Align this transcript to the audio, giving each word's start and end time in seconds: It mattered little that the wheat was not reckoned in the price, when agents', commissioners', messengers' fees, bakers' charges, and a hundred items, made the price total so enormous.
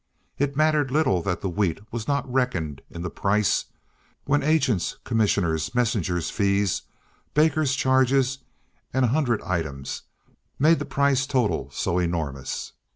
It 0.39 0.55
mattered 0.55 0.89
little 0.89 1.21
that 1.21 1.41
the 1.41 1.47
wheat 1.49 1.79
was 1.93 2.07
not 2.07 2.27
reckoned 2.27 2.81
in 2.89 3.03
the 3.03 3.11
price, 3.11 3.65
when 4.25 4.41
agents', 4.41 4.97
commissioners', 5.03 5.75
messengers' 5.75 6.31
fees, 6.31 6.81
bakers' 7.35 7.75
charges, 7.75 8.39
and 8.91 9.05
a 9.05 9.09
hundred 9.09 9.43
items, 9.43 10.01
made 10.57 10.79
the 10.79 10.85
price 10.85 11.27
total 11.27 11.69
so 11.69 11.99
enormous. 11.99 12.71